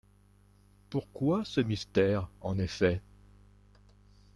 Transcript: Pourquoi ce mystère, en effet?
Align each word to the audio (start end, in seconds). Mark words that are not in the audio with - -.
Pourquoi 0.89 1.45
ce 1.45 1.61
mystère, 1.61 2.27
en 2.41 2.57
effet? 2.57 3.03